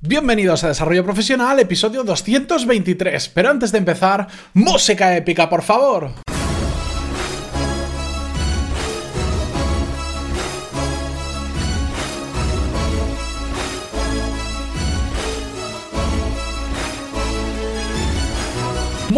[0.00, 3.30] Bienvenidos a Desarrollo Profesional, episodio 223.
[3.30, 6.12] Pero antes de empezar, música épica, por favor.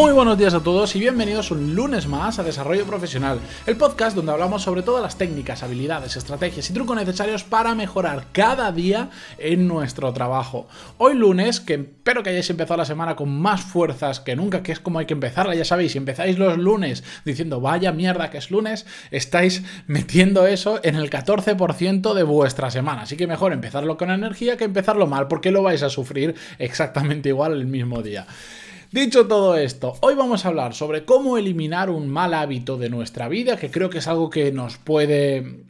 [0.01, 4.17] Muy buenos días a todos y bienvenidos un lunes más a Desarrollo Profesional, el podcast
[4.17, 9.11] donde hablamos sobre todas las técnicas, habilidades, estrategias y trucos necesarios para mejorar cada día
[9.37, 10.67] en nuestro trabajo.
[10.97, 14.73] Hoy lunes, que espero que hayáis empezado la semana con más fuerzas que nunca, que
[14.73, 18.39] es como hay que empezarla, ya sabéis, si empezáis los lunes diciendo vaya mierda que
[18.39, 23.99] es lunes, estáis metiendo eso en el 14% de vuestra semana, así que mejor empezarlo
[23.99, 28.27] con energía que empezarlo mal, porque lo vais a sufrir exactamente igual el mismo día.
[28.93, 33.29] Dicho todo esto, hoy vamos a hablar sobre cómo eliminar un mal hábito de nuestra
[33.29, 35.61] vida, que creo que es algo que nos puede,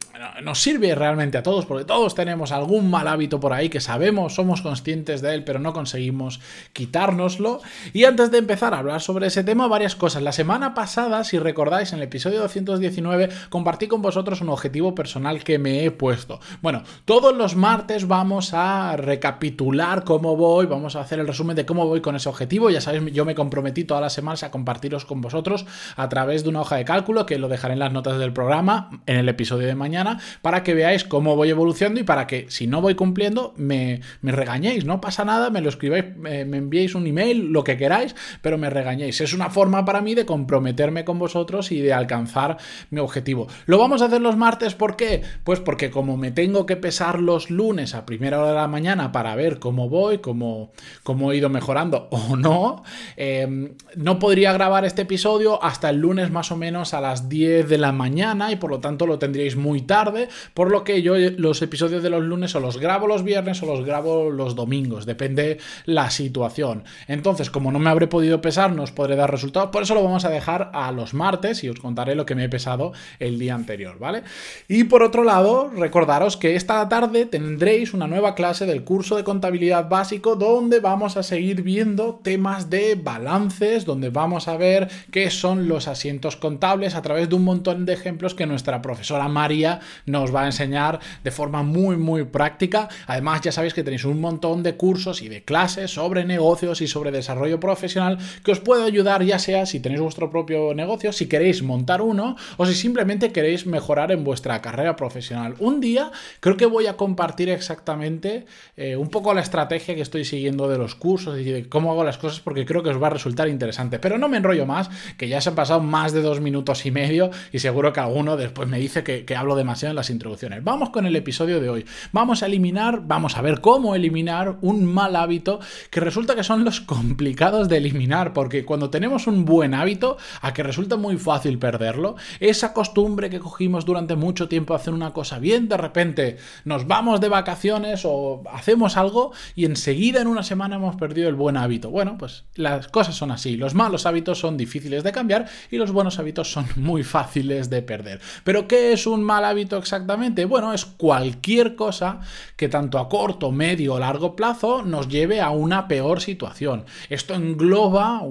[0.41, 4.33] nos sirve realmente a todos, porque todos tenemos algún mal hábito por ahí que sabemos,
[4.33, 6.39] somos conscientes de él, pero no conseguimos
[6.73, 7.61] quitárnoslo.
[7.93, 10.23] Y antes de empezar a hablar sobre ese tema, varias cosas.
[10.23, 15.43] La semana pasada, si recordáis, en el episodio 219, compartí con vosotros un objetivo personal
[15.43, 16.39] que me he puesto.
[16.63, 21.67] Bueno, todos los martes vamos a recapitular cómo voy, vamos a hacer el resumen de
[21.67, 25.05] cómo voy con ese objetivo, ya sabéis yo me comprometí todas las semanas a compartiros
[25.05, 28.17] con vosotros a través de una hoja de cálculo que lo dejaré en las notas
[28.19, 32.27] del programa en el episodio de mañana para que veáis cómo voy evolucionando y para
[32.27, 36.57] que si no voy cumpliendo me, regañéis, no pasa nada, me lo escribáis, me, me
[36.57, 39.21] enviéis un email, lo que queráis, pero me regañéis.
[39.21, 42.57] Es una forma para mí de comprometerme con vosotros y de alcanzar
[42.89, 43.47] mi objetivo.
[43.65, 45.21] Lo vamos a hacer los martes, ¿por qué?
[45.43, 49.11] Pues porque como me tengo que pesar los lunes a primera hora de la mañana
[49.11, 50.71] para ver cómo voy, cómo,
[51.03, 52.83] cómo he ido mejorando o no,
[53.15, 57.67] Em, no podría grabar este episodio hasta el lunes más o menos a las 10
[57.67, 61.15] de la mañana y por lo tanto lo tendríais muy tarde, por lo que yo
[61.17, 65.05] los episodios de los lunes o los grabo los viernes o los grabo los domingos,
[65.05, 66.83] depende la situación.
[67.07, 70.03] Entonces, como no me habré podido pesar, no os podré dar resultados, por eso lo
[70.03, 73.39] vamos a dejar a los martes y os contaré lo que me he pesado el
[73.39, 74.23] día anterior, ¿vale?
[74.67, 79.23] Y por otro lado, recordaros que esta tarde tendréis una nueva clase del curso de
[79.23, 85.29] contabilidad básico donde vamos a seguir viendo temas de balances, donde vamos a ver qué
[85.29, 89.79] son los asientos contables a través de un montón de ejemplos que nuestra profesora María
[90.05, 92.89] nos va a enseñar de forma muy, muy práctica.
[93.07, 96.87] Además, ya sabéis que tenéis un montón de cursos y de clases sobre negocios y
[96.87, 101.27] sobre desarrollo profesional que os puede ayudar, ya sea si tenéis vuestro propio negocio, si
[101.27, 105.55] queréis montar uno o si simplemente queréis mejorar en vuestra carrera profesional.
[105.59, 108.45] Un día creo que voy a compartir exactamente
[108.77, 112.03] eh, un poco la estrategia que estoy siguiendo de los cursos y de cómo hago
[112.03, 113.99] las cosas porque creo que os va a resultar interesante.
[113.99, 116.91] Pero no me enrollo más, que ya se han pasado más de dos minutos y
[116.91, 120.63] medio y seguro que alguno después me dice que, hablo demasiado en las introducciones.
[120.63, 121.85] Vamos con el episodio de hoy.
[122.11, 125.59] Vamos a eliminar, vamos a ver cómo eliminar un mal hábito
[125.89, 130.53] que resulta que son los complicados de eliminar, porque cuando tenemos un buen hábito, a
[130.53, 135.39] que resulta muy fácil perderlo, esa costumbre que cogimos durante mucho tiempo hacer una cosa
[135.39, 140.75] bien, de repente nos vamos de vacaciones o hacemos algo y enseguida en una semana
[140.75, 141.89] hemos perdido el buen hábito.
[141.89, 143.57] Bueno, pues las cosas son así.
[143.57, 147.81] Los malos hábitos son difíciles de cambiar y los buenos hábitos son muy fáciles de
[147.81, 148.21] perder.
[148.43, 150.45] Pero ¿qué es un mal hábito exactamente?
[150.45, 152.21] Bueno, es cualquier cosa
[152.55, 156.85] que tanto a corto, medio o largo plazo nos lleve a una peor situación.
[157.09, 158.21] Esto engloba,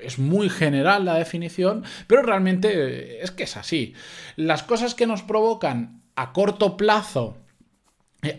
[0.00, 3.94] es muy general la definición, pero realmente es que es así.
[4.36, 7.43] Las cosas que nos provocan a corto plazo eh,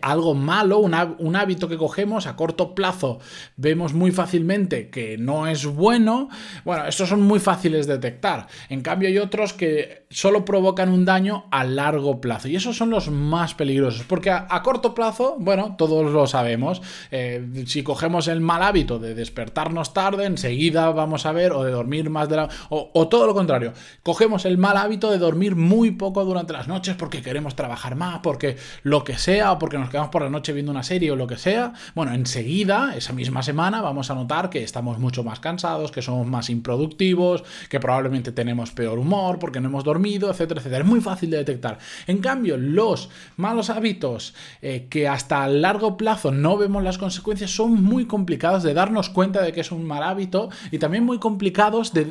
[0.01, 3.19] algo malo, un, hábito que cogemos a corto plazo,
[3.57, 6.29] vemos muy fácilmente que no es bueno,
[6.63, 8.47] bueno, estos son muy fáciles de detectar.
[8.69, 12.89] En cambio hay otros que solo provocan un daño a largo plazo y esos son
[12.89, 16.81] los más peligrosos, porque a, corto plazo, bueno, todos lo sabemos,
[17.11, 21.71] eh, si cogemos el mal hábito de despertarnos tarde, enseguida vamos a ver, o de
[21.71, 22.49] dormir más de la...
[22.69, 23.73] O, o todo lo contrario,
[24.03, 28.19] cogemos el mal hábito de dormir muy poco durante las noches porque queremos trabajar más,
[28.23, 31.15] porque lo que sea, o porque nos quedamos por la noche viendo una serie o
[31.15, 35.39] lo que sea, bueno, enseguida, esa misma semana, vamos a notar que estamos mucho más
[35.39, 40.59] cansados, que somos más improductivos, que probablemente tenemos peor humor porque no hemos dormido, etcétera,
[40.59, 40.83] etcétera.
[40.83, 41.79] Es muy fácil de detectar.
[42.07, 47.51] En cambio, los malos hábitos eh, que hasta a largo plazo no vemos las consecuencias
[47.51, 51.19] son muy complicados de darnos cuenta de que es un mal hábito y también muy
[51.19, 52.05] complicados de,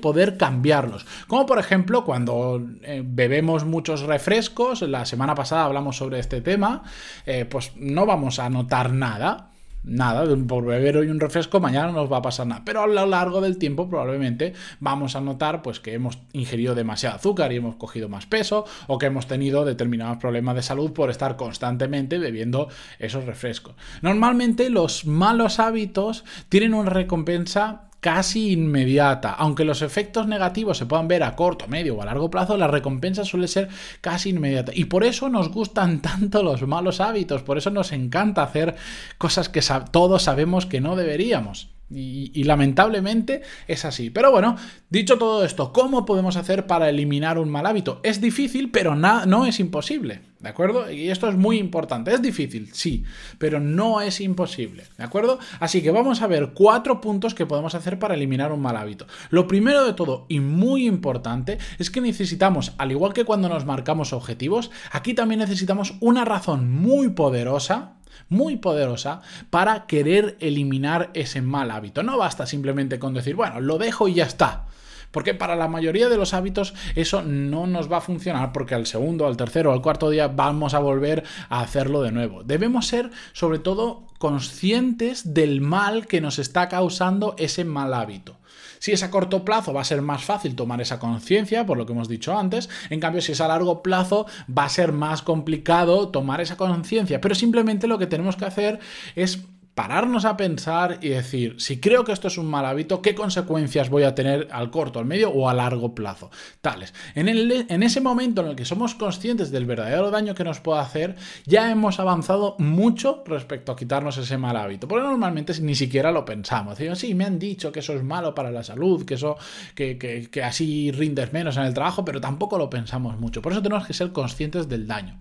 [0.00, 1.06] poder cambiarlos.
[1.26, 6.82] Como por ejemplo cuando eh, bebemos muchos refrescos, la semana pasada hablamos sobre este tema,
[7.26, 9.50] eh, pues no vamos a notar nada.
[9.84, 12.62] nada, por beber hoy un refresco mañana no nos va a pasar nada.
[12.64, 17.16] Pero a lo largo del tiempo probablemente vamos a notar pues que hemos ingerido demasiado
[17.16, 21.10] azúcar y hemos cogido más peso o que hemos tenido determinados problemas de salud por
[21.10, 22.68] estar constantemente bebiendo
[22.98, 23.74] esos refrescos.
[24.02, 29.32] Normalmente los malos hábitos tienen una recompensa casi inmediata.
[29.32, 32.68] Aunque los efectos negativos se puedan ver a corto, medio o a largo plazo, la
[32.68, 33.68] recompensa suele ser
[34.00, 34.72] casi inmediata.
[34.74, 38.76] Y por eso nos gustan tanto los malos hábitos, por eso nos encanta hacer
[39.18, 41.70] cosas que todos sabemos que no deberíamos.
[41.90, 44.10] Y, lamentablemente es así.
[44.10, 44.56] Pero bueno,
[44.90, 48.00] dicho todo esto, ¿cómo podemos hacer para eliminar un mal hábito?
[48.02, 50.20] Es difícil, pero no es imposible.
[50.40, 50.88] ¿De acuerdo?
[50.90, 52.14] Y esto es muy importante.
[52.14, 53.02] Es difícil, sí,
[53.38, 54.84] pero no es imposible.
[54.96, 55.40] ¿De acuerdo?
[55.58, 59.06] Así que vamos a ver cuatro puntos que podemos hacer para eliminar un mal hábito.
[59.30, 63.64] Lo primero de todo y muy importante es que necesitamos, al igual que cuando nos
[63.64, 67.94] marcamos objetivos, aquí también necesitamos una razón muy poderosa
[68.28, 72.02] muy poderosa para querer eliminar ese mal hábito.
[72.02, 74.66] No basta simplemente con decir, bueno, lo dejo y ya está.
[75.10, 78.86] Porque para la mayoría de los hábitos eso no nos va a funcionar porque al
[78.86, 82.44] segundo, al tercero, al cuarto día vamos a volver a hacerlo de nuevo.
[82.44, 88.36] Debemos ser sobre todo conscientes del mal que nos está causando ese mal hábito.
[88.78, 91.86] Si es a corto plazo va a ser más fácil tomar esa conciencia, por lo
[91.86, 94.26] que hemos dicho antes, en cambio si es a largo plazo
[94.56, 98.78] va a ser más complicado tomar esa conciencia, pero simplemente lo que tenemos que hacer
[99.16, 99.40] es
[99.78, 103.90] pararnos a pensar y decir, si creo que esto es un mal hábito, ¿qué consecuencias
[103.90, 106.32] voy a tener al corto, al medio o a largo plazo?
[106.60, 106.92] Tales.
[107.14, 110.80] En, en ese momento en el que somos conscientes del verdadero daño que nos puede
[110.80, 111.14] hacer,
[111.46, 114.88] ya hemos avanzado mucho respecto a quitarnos ese mal hábito.
[114.88, 116.76] Porque normalmente ni siquiera lo pensamos.
[116.94, 119.36] Sí, me han dicho que eso es malo para la salud, que eso,
[119.76, 123.42] que, que así rindes menos en el trabajo, pero tampoco lo pensamos mucho.
[123.42, 125.20] Por eso tenemos que ser conscientes del daño.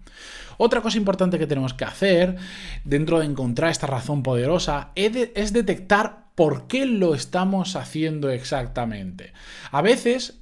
[0.58, 2.36] Otra cosa importante que tenemos que hacer
[2.84, 9.34] dentro de encontrar esta razón poderosa es detectar por qué lo estamos haciendo exactamente.
[9.72, 10.42] A veces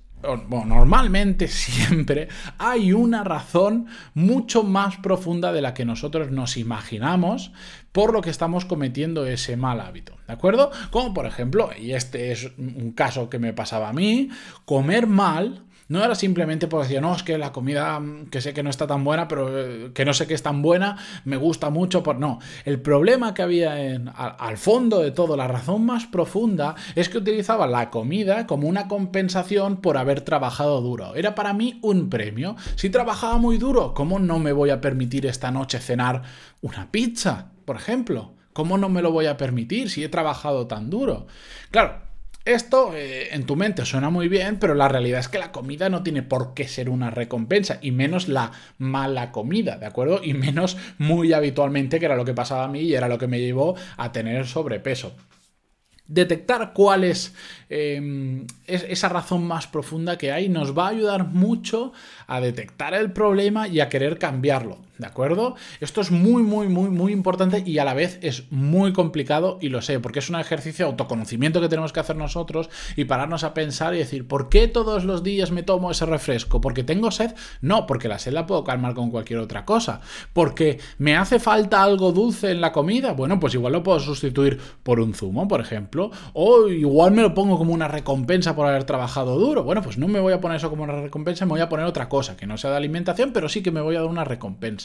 [0.50, 2.28] normalmente siempre
[2.58, 7.52] hay una razón mucho más profunda de la que nosotros nos imaginamos
[7.92, 10.72] por lo que estamos cometiendo ese mal hábito, ¿de acuerdo?
[10.92, 14.30] Como por ejemplo, y este es un caso que me pasaba a mí,
[14.66, 18.54] comer mal no era simplemente porque decir, no, es que la comida mm, que sé
[18.54, 21.38] que no está tan buena, pero eh, que no sé que es tan buena, me
[21.38, 22.02] gusta mucho.
[22.02, 22.18] Por...
[22.18, 27.10] No, el problema que había en, al, fondo de todo, la razón más profunda, es
[27.10, 31.16] que utilizaba la comida como una compensación por haber trabajado duro.
[31.16, 32.56] Era para mí un premio.
[32.76, 36.24] Si trabajaba muy duro, ¿cómo no me voy a permitir esta noche cenar
[36.62, 38.34] una pizza, por ejemplo?
[38.54, 41.28] ¿Cómo no me lo voy a permitir si he trabajado tan duro?
[41.72, 42.05] Claro,
[42.46, 45.90] esto eh, en tu mente suena muy bien, pero la realidad es que la comida
[45.90, 50.22] no tiene por qué ser una recompensa, y menos la mala comida, ¿de acuerdo?
[50.24, 53.28] Y menos muy habitualmente, que era lo que pasaba a mí y era lo que
[53.28, 55.16] me llevó a tener sobrepeso.
[56.08, 57.34] Detectar cuál es,
[57.68, 61.94] em, es, esa razón más profunda que hay nos va a ayudar mucho
[62.28, 64.78] a detectar el problema y a querer cambiarlo.
[64.98, 65.56] ¿De acuerdo?
[65.82, 69.68] Esto es muy, muy, muy, muy importante y a la vez es muy complicado y
[69.68, 73.44] lo sé, porque es un ejercicio de autoconocimiento que tenemos que hacer nosotros y pararnos
[73.44, 76.62] a pensar y decir, ¿por qué todos los días me tomo ese refresco?
[76.62, 77.36] ¿Porque tengo sed?
[77.60, 80.00] No, porque la sed la puedo calmar con cualquier otra cosa.
[80.32, 83.12] ¿Porque me hace falta algo dulce en la comida?
[83.12, 87.34] Bueno, pues igual lo puedo sustituir por un zumo, por ejemplo, o igual me lo
[87.34, 89.64] pongo como una recompensa por haber trabajado duro.
[89.64, 91.86] Bueno, pues no me voy a poner eso como una recompensa, me voy a poner
[91.86, 94.24] otra cosa, que no sea de alimentación, pero sí que me voy a dar una
[94.24, 94.85] recompensa.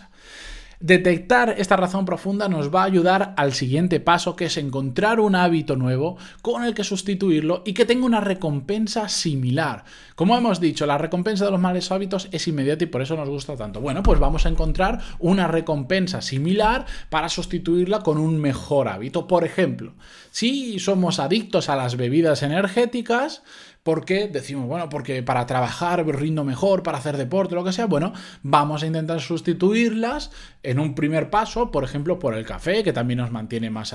[0.82, 5.34] Detectar esta razón profunda nos va a ayudar al siguiente paso, que es encontrar un
[5.34, 9.84] hábito nuevo con el que sustituirlo y que tenga una recompensa similar.
[10.14, 13.28] Como hemos dicho, la recompensa de los malos hábitos es inmediata y por eso nos
[13.28, 13.82] gusta tanto.
[13.82, 19.26] Bueno, pues vamos a encontrar una recompensa similar para sustituirla con un mejor hábito.
[19.26, 19.92] Por ejemplo,
[20.30, 23.42] si somos adictos a las bebidas energéticas,
[23.82, 28.12] porque decimos, bueno, porque para trabajar rindo mejor, para hacer deporte, lo que sea, bueno,
[28.42, 30.30] vamos a intentar sustituirlas
[30.62, 33.94] en un primer paso, por ejemplo, por el café, que también nos mantiene más,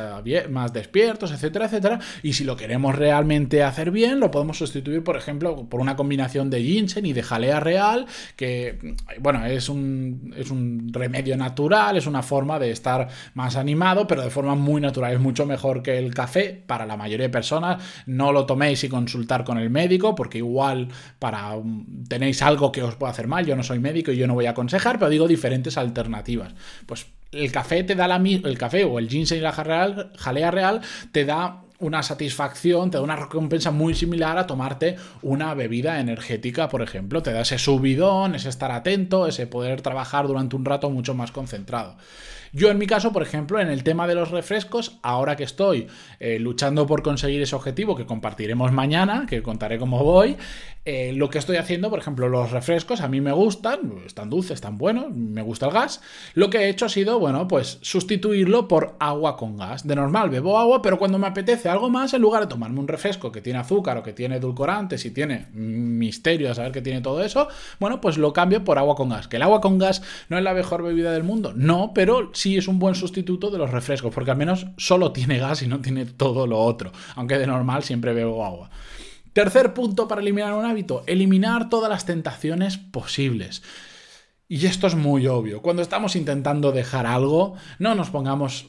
[0.49, 1.99] más despiertos, etcétera, etcétera.
[2.23, 6.49] Y si lo queremos realmente hacer bien, lo podemos sustituir, por ejemplo, por una combinación
[6.49, 12.07] de ginseng y de jalea real, que, bueno, es un, es un remedio natural, es
[12.07, 15.13] una forma de estar más animado, pero de forma muy natural.
[15.13, 17.83] Es mucho mejor que el café para la mayoría de personas.
[18.07, 19.84] No lo toméis y consultar con el médico,
[20.15, 20.89] porque igual
[21.19, 21.53] para
[22.07, 24.45] tenéis algo que os puede hacer mal, yo no soy médico y yo no voy
[24.45, 26.53] a aconsejar, pero digo diferentes alternativas.
[26.85, 30.81] Pues el café te da la el café o el ginseng y la jalea real
[31.11, 36.69] te da una satisfacción, te da una recompensa muy similar a tomarte una bebida energética,
[36.69, 37.21] por ejemplo.
[37.21, 41.31] Te da ese subidón, ese estar atento, ese poder trabajar durante un rato mucho más
[41.31, 41.97] concentrado.
[42.55, 45.87] Yo en mi caso, por ejemplo, en el tema de los refrescos, ahora que estoy
[46.21, 50.37] eh, luchando por conseguir ese objetivo que compartiremos mañana, que contaré cómo voy,
[50.85, 54.51] eh, lo que estoy haciendo, por ejemplo, los refrescos a mí me gustan, están dulces,
[54.51, 56.01] están buenos, me gusta el gas.
[56.33, 59.85] Lo que he hecho ha sido, bueno, pues sustituirlo por agua con gas.
[59.85, 62.87] De normal bebo agua, pero cuando me apetece algo más, en lugar de tomarme un
[62.87, 67.01] refresco que tiene azúcar o que tiene edulcorantes y tiene misterio a saber que tiene
[67.01, 67.47] todo eso,
[67.79, 69.27] bueno, pues lo cambio por agua con gas.
[69.27, 72.57] Que el agua con gas no es la mejor bebida del mundo, no, pero sí
[72.57, 75.79] es un buen sustituto de los refrescos, porque al menos solo tiene gas y no
[75.81, 78.69] tiene todo lo otro, aunque de normal siempre bebo agua.
[79.33, 83.61] Tercer punto para eliminar un hábito, eliminar todas las tentaciones posibles.
[84.47, 85.61] Y esto es muy obvio.
[85.61, 88.67] Cuando estamos intentando dejar algo, no nos pongamos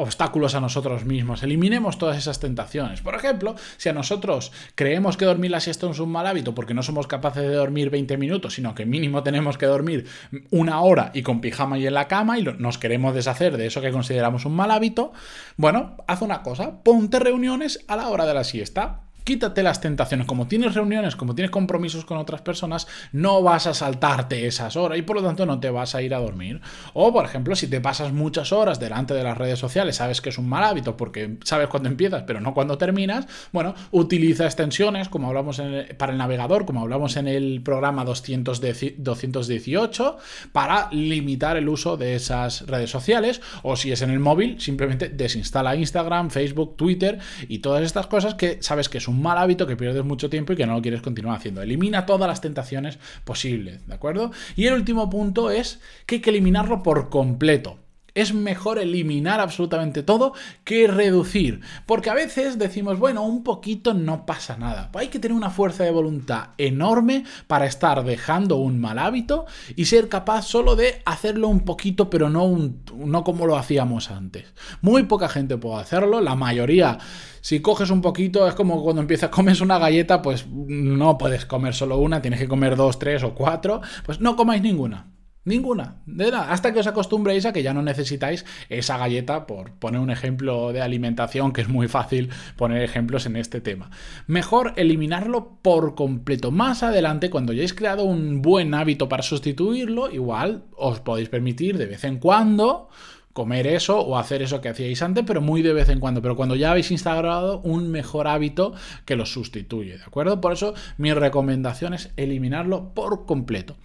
[0.00, 1.42] obstáculos a nosotros mismos.
[1.42, 3.00] Eliminemos todas esas tentaciones.
[3.00, 6.74] Por ejemplo, si a nosotros creemos que dormir la siesta es un mal hábito porque
[6.74, 10.06] no somos capaces de dormir 20 minutos, sino que mínimo tenemos que dormir
[10.50, 13.80] una hora y con pijama y en la cama y nos queremos deshacer de eso
[13.80, 15.12] que consideramos un mal hábito,
[15.56, 20.26] bueno, haz una cosa, ponte reuniones a la hora de la siesta quítate las tentaciones.
[20.26, 24.98] Como tienes reuniones, como tienes compromisos con otras personas, no vas a saltarte esas horas
[24.98, 26.60] y por lo tanto no te vas a ir a dormir.
[26.94, 30.30] O, por ejemplo, si te pasas muchas horas delante de las redes sociales, sabes que
[30.30, 35.08] es un mal hábito porque sabes cuándo empiezas, pero no cuándo terminas, bueno, utiliza extensiones,
[35.08, 35.60] como hablamos
[35.96, 40.16] para el navegador, como hablamos en el programa 218,
[40.52, 43.40] para limitar el uso de esas redes sociales.
[43.62, 48.34] O si es en el móvil, simplemente desinstala Instagram, Facebook, Twitter y todas estas cosas
[48.34, 50.82] que sabes que es un mal hábito que pierdes mucho tiempo y que no lo
[50.82, 51.62] quieres continuar haciendo.
[51.62, 54.30] Elimina todas las tentaciones posibles, ¿de acuerdo?
[54.56, 57.78] Y el último punto es que hay que eliminarlo por completo.
[58.20, 61.62] Es mejor eliminar absolutamente todo que reducir.
[61.86, 64.90] Porque a veces decimos, bueno, un poquito no pasa nada.
[64.94, 69.86] Hay que tener una fuerza de voluntad enorme para estar dejando un mal hábito y
[69.86, 74.52] ser capaz solo de hacerlo un poquito, pero no, un, no como lo hacíamos antes.
[74.82, 76.98] Muy poca gente puede hacerlo, la mayoría.
[77.40, 81.74] Si coges un poquito, es como cuando empiezas, comes una galleta, pues no puedes comer
[81.74, 85.06] solo una, tienes que comer dos, tres o cuatro, pues no comáis ninguna.
[85.42, 89.72] Ninguna, de nada, hasta que os acostumbréis a que ya no necesitáis esa galleta, por
[89.72, 93.90] poner un ejemplo de alimentación, que es muy fácil poner ejemplos en este tema.
[94.26, 96.50] Mejor eliminarlo por completo.
[96.50, 101.86] Más adelante, cuando hayáis creado un buen hábito para sustituirlo, igual os podéis permitir de
[101.86, 102.90] vez en cuando
[103.32, 106.20] comer eso o hacer eso que hacíais antes, pero muy de vez en cuando.
[106.22, 110.40] Pero cuando ya habéis instaurado un mejor hábito que lo sustituye, ¿de acuerdo?
[110.40, 113.76] Por eso mi recomendación es eliminarlo por completo.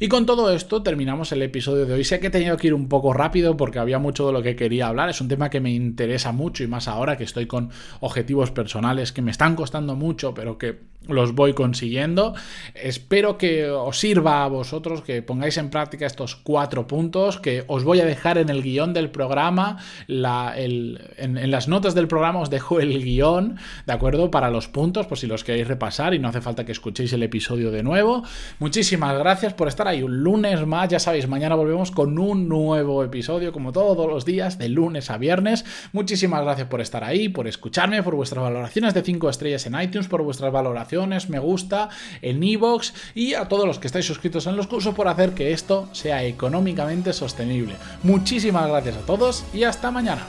[0.00, 2.04] Y con todo esto terminamos el episodio de hoy.
[2.04, 4.56] Sé que he tenido que ir un poco rápido porque había mucho de lo que
[4.56, 5.10] quería hablar.
[5.10, 7.70] Es un tema que me interesa mucho y más ahora que estoy con
[8.00, 12.34] objetivos personales que me están costando mucho, pero que los voy consiguiendo.
[12.74, 17.84] Espero que os sirva a vosotros, que pongáis en práctica estos cuatro puntos, que os
[17.84, 22.80] voy a dejar en el guion del programa, en, las notas del programa os dejo
[22.80, 24.30] el guion, ¿de acuerdo?
[24.30, 27.22] Para los puntos, por si los queréis repasar y no hace falta que escuchéis el
[27.22, 28.22] episodio de nuevo.
[28.58, 33.04] Muchísimas gracias por estar ahí un lunes más, ya sabéis, mañana volvemos con un nuevo
[33.04, 35.64] episodio, como todos los días, de lunes a viernes.
[35.92, 40.08] Muchísimas gracias por estar ahí, por escucharme, por vuestras valoraciones de 5 estrellas en iTunes,
[40.08, 41.88] por vuestras valoraciones, me gusta
[42.22, 45.52] en iVoox y a todos los que estáis suscritos en los cursos por hacer que
[45.52, 47.74] esto sea económicamente sostenible.
[48.02, 50.26] Muchísimas gracias a todos y hasta mañana.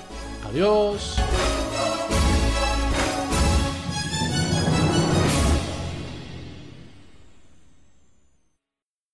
[0.47, 1.17] Adiós.